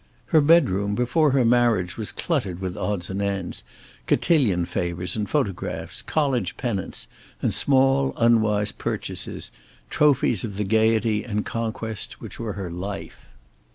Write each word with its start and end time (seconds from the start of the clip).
Her 0.33 0.41
bedroom 0.41 0.95
before 0.95 1.29
her 1.29 1.45
marriage 1.45 1.95
was 1.95 2.11
cluttered 2.11 2.59
with 2.59 2.75
odds 2.75 3.11
and 3.11 3.21
ends, 3.21 3.63
cotillion 4.07 4.65
favors 4.65 5.15
and 5.15 5.29
photographs, 5.29 6.01
college 6.01 6.57
pennants 6.57 7.05
and 7.39 7.53
small 7.53 8.11
unwise 8.17 8.71
purchases 8.71 9.51
trophies 9.91 10.43
of 10.43 10.57
the 10.57 10.63
gayety 10.63 11.23
and 11.23 11.45
conquest 11.45 12.19
which 12.19 12.39
were 12.39 12.53
her 12.53 12.71
life. 12.71 13.29